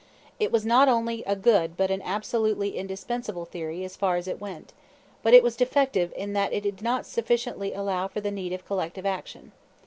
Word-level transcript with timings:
It 0.39 0.51
was 0.51 0.65
not 0.65 0.87
only 0.89 1.23
a 1.25 1.35
good 1.35 1.77
but 1.77 1.91
an 1.91 2.01
absolutely 2.01 2.75
indispensable 2.75 3.45
theory 3.45 3.83
as 3.85 3.95
far 3.95 4.15
as 4.15 4.27
it 4.27 4.41
went; 4.41 4.73
but 5.21 5.35
it 5.35 5.43
was 5.43 5.55
defective 5.55 6.11
in 6.15 6.33
that 6.33 6.51
it 6.53 6.61
did 6.63 6.81
not 6.81 7.05
sufficiently 7.05 7.71
allow 7.71 8.07
for 8.07 8.19
the 8.19 8.31
need 8.31 8.51
of 8.51 8.65
collective 8.65 9.05
action. 9.05 9.51